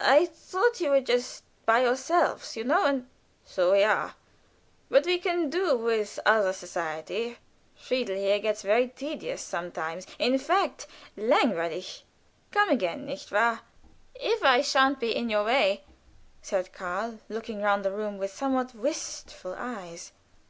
[0.00, 3.06] "I thought you were just by yourselves, you know, and"
[3.44, 4.14] "So we are;
[4.88, 7.36] but we can do with other society.
[7.76, 12.04] Friedel here gets very tedious sometimes in fact, langweilig.
[12.52, 13.60] Come again, nicht wahr?"
[14.14, 15.84] "If I sha'n't be in your way,"
[16.40, 20.12] said Karl, looking round the room with somewhat wistful eyes.